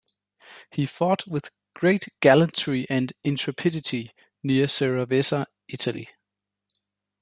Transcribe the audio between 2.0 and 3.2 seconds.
gallantry and